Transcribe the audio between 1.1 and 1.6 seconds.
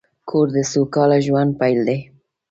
ژوند